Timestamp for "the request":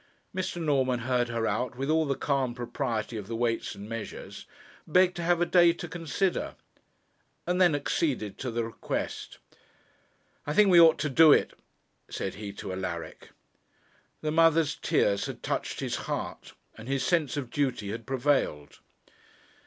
8.49-9.37